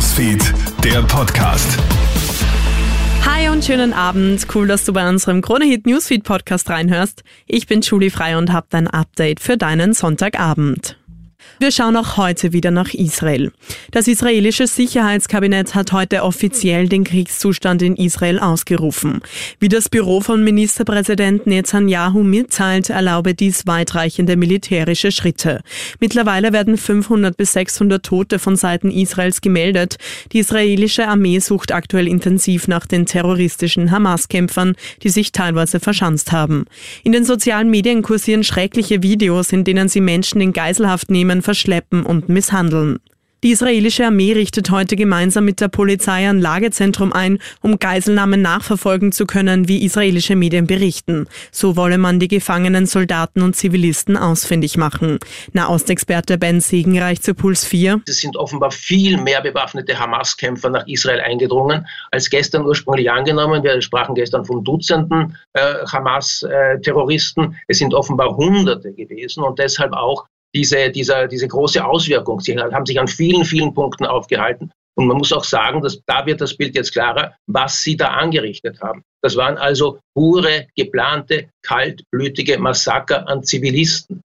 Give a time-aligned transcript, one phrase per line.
[0.00, 1.78] Newsfeed, der Podcast.
[3.26, 4.46] Hi und schönen Abend.
[4.54, 7.22] Cool, dass du bei unserem Kronehit Newsfeed Podcast reinhörst.
[7.46, 10.98] Ich bin Julie Frei und habe dein Update für deinen Sonntagabend.
[11.58, 13.52] Wir schauen auch heute wieder nach Israel.
[13.90, 19.20] Das israelische Sicherheitskabinett hat heute offiziell den Kriegszustand in Israel ausgerufen.
[19.58, 25.60] Wie das Büro von Ministerpräsident Netanyahu mitteilt, erlaube dies weitreichende militärische Schritte.
[26.00, 29.96] Mittlerweile werden 500 bis 600 Tote von Seiten Israels gemeldet.
[30.32, 36.64] Die israelische Armee sucht aktuell intensiv nach den terroristischen Hamas-Kämpfern, die sich teilweise verschanzt haben.
[37.04, 42.04] In den sozialen Medien kursieren schreckliche Videos, in denen sie Menschen in Geiselhaft nehmen, verschleppen
[42.04, 42.98] und misshandeln.
[43.42, 49.12] Die israelische Armee richtet heute gemeinsam mit der Polizei ein Lagezentrum ein, um Geiselnahmen nachverfolgen
[49.12, 51.26] zu können, wie israelische Medien berichten.
[51.50, 55.18] So wolle man die gefangenen Soldaten und Zivilisten ausfindig machen.
[55.54, 58.02] Nahostexperte Ben Segenreich zu Puls 4.
[58.06, 63.62] Es sind offenbar viel mehr bewaffnete Hamas-Kämpfer nach Israel eingedrungen, als gestern ursprünglich angenommen.
[63.62, 67.56] Wir sprachen gestern von Dutzenden äh, Hamas-Terroristen.
[67.68, 72.40] Es sind offenbar Hunderte gewesen und deshalb auch diese, dieser, diese große Auswirkung.
[72.40, 74.70] Sie haben sich an vielen, vielen Punkten aufgehalten.
[74.96, 78.08] Und man muss auch sagen, dass da wird das Bild jetzt klarer, was sie da
[78.08, 79.02] angerichtet haben.
[79.22, 84.22] Das waren also pure, geplante, kaltblütige Massaker an Zivilisten.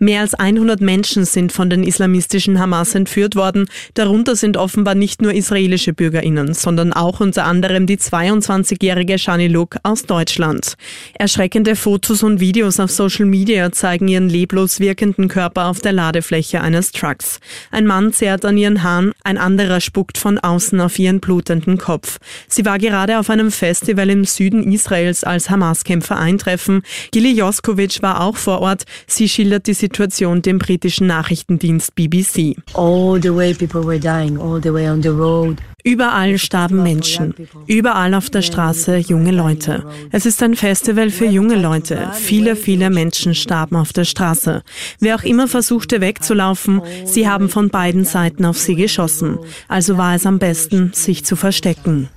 [0.00, 3.68] Mehr als 100 Menschen sind von den islamistischen Hamas entführt worden.
[3.94, 9.76] Darunter sind offenbar nicht nur israelische Bürgerinnen, sondern auch unter anderem die 22-jährige Shani Luk
[9.84, 10.74] aus Deutschland.
[11.16, 16.60] Erschreckende Fotos und Videos auf Social Media zeigen ihren leblos wirkenden Körper auf der Ladefläche
[16.60, 17.38] eines Trucks.
[17.70, 22.18] Ein Mann zerrt an ihren Haaren, ein anderer spuckt von außen auf ihren blutenden Kopf.
[22.48, 26.82] Sie war gerade auf einem Festival im Süden Israels, als Hamas-Kämpfer eintreffen.
[27.12, 28.82] Gili Joskovic war auch vor Ort.
[29.06, 32.56] Sie schildert die Situation dem britischen Nachrichtendienst BBC.
[32.72, 35.58] All the way people were dying, all the way on the road.
[35.86, 37.34] Überall starben Menschen.
[37.66, 39.84] Überall auf der Straße junge Leute.
[40.10, 42.08] Es ist ein Festival für junge Leute.
[42.14, 44.62] Viele, viele Menschen starben auf der Straße.
[45.00, 49.38] Wer auch immer versuchte wegzulaufen, sie haben von beiden Seiten auf sie geschossen.
[49.68, 52.08] Also war es am besten, sich zu verstecken.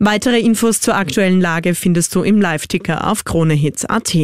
[0.00, 4.16] Weitere Infos zur aktuellen Lage findest du im Live-Ticker auf KroneHits.at.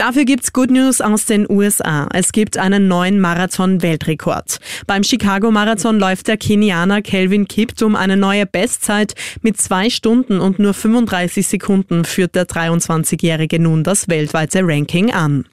[0.00, 2.08] Dafür gibt's Good News aus den USA.
[2.14, 4.58] Es gibt einen neuen Marathon-Weltrekord.
[4.86, 9.12] Beim Chicago-Marathon läuft der Kenianer Kelvin Kiptum eine neue Bestzeit.
[9.42, 15.44] Mit zwei Stunden und nur 35 Sekunden führt der 23-Jährige nun das weltweite Ranking an.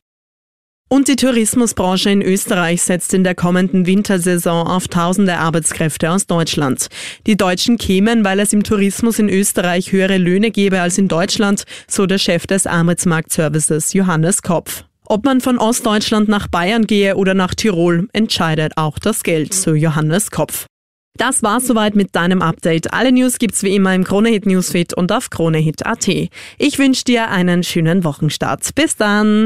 [0.89, 6.87] Und die Tourismusbranche in Österreich setzt in der kommenden Wintersaison auf tausende Arbeitskräfte aus Deutschland.
[7.25, 11.63] Die Deutschen kämen, weil es im Tourismus in Österreich höhere Löhne gäbe als in Deutschland,
[11.89, 14.85] so der Chef des Arbeitsmarktservices Johannes Kopf.
[15.05, 19.73] Ob man von Ostdeutschland nach Bayern gehe oder nach Tirol, entscheidet auch das Geld, so
[19.73, 20.67] Johannes Kopf.
[21.17, 22.93] Das war's soweit mit deinem Update.
[22.93, 26.07] Alle News gibt's wie immer im Kronehit Newsfeed und auf kronehit.at.
[26.59, 28.75] Ich wünsche dir einen schönen Wochenstart.
[28.75, 29.45] Bis dann!